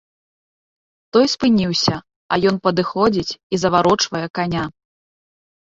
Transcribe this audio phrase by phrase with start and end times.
[1.17, 1.95] Той спыніўся,
[2.31, 4.63] а ён падыходзіць і заварочвае каня.